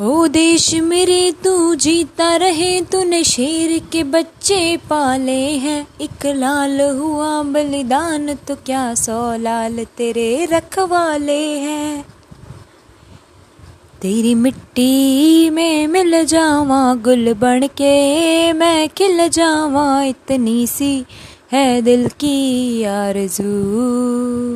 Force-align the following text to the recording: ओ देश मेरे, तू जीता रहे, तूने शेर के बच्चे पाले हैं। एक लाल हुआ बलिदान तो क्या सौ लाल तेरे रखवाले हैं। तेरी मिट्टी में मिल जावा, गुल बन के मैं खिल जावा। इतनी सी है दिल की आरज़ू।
ओ 0.00 0.26
देश 0.26 0.74
मेरे, 0.74 1.32
तू 1.44 1.74
जीता 1.74 2.36
रहे, 2.36 2.80
तूने 2.80 3.24
शेर 3.24 3.82
के 3.92 4.04
बच्चे 4.04 4.76
पाले 4.76 5.40
हैं। 5.40 5.86
एक 6.00 6.26
लाल 6.26 6.80
हुआ 6.80 7.42
बलिदान 7.42 8.34
तो 8.34 8.54
क्या 8.54 8.94
सौ 8.94 9.36
लाल 9.36 9.86
तेरे 9.96 10.48
रखवाले 10.52 11.58
हैं। 11.58 12.04
तेरी 14.02 14.34
मिट्टी 14.34 15.50
में 15.50 15.86
मिल 15.86 16.24
जावा, 16.24 16.94
गुल 16.94 17.34
बन 17.34 17.66
के 17.66 18.52
मैं 18.52 18.88
खिल 18.88 19.28
जावा। 19.28 20.02
इतनी 20.02 20.66
सी 20.66 21.04
है 21.52 21.82
दिल 21.82 22.08
की 22.08 22.84
आरज़ू। 22.84 24.55